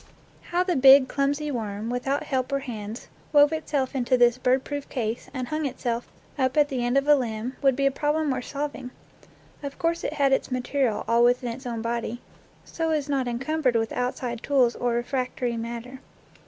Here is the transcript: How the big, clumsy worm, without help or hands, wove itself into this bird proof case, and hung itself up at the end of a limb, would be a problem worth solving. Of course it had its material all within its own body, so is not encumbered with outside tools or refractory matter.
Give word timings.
How 0.49 0.63
the 0.63 0.75
big, 0.75 1.07
clumsy 1.07 1.51
worm, 1.51 1.91
without 1.91 2.23
help 2.23 2.51
or 2.51 2.57
hands, 2.61 3.07
wove 3.31 3.53
itself 3.53 3.93
into 3.93 4.17
this 4.17 4.39
bird 4.39 4.63
proof 4.63 4.89
case, 4.89 5.29
and 5.31 5.47
hung 5.49 5.67
itself 5.67 6.07
up 6.39 6.57
at 6.57 6.69
the 6.69 6.83
end 6.83 6.97
of 6.97 7.07
a 7.07 7.13
limb, 7.13 7.55
would 7.61 7.75
be 7.75 7.85
a 7.85 7.91
problem 7.91 8.31
worth 8.31 8.45
solving. 8.45 8.89
Of 9.61 9.77
course 9.77 10.03
it 10.03 10.13
had 10.13 10.33
its 10.33 10.49
material 10.49 11.05
all 11.07 11.23
within 11.23 11.51
its 11.53 11.67
own 11.67 11.83
body, 11.83 12.19
so 12.65 12.89
is 12.89 13.09
not 13.09 13.27
encumbered 13.27 13.75
with 13.75 13.91
outside 13.91 14.41
tools 14.41 14.75
or 14.75 14.93
refractory 14.93 15.55
matter. 15.55 15.99